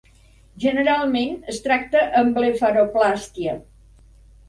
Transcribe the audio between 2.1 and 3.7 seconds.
amb blefaroplàstia.